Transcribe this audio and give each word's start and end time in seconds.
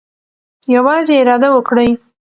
یوازې 0.75 1.13
اراده 1.21 1.49
وکړئ. 1.51 1.89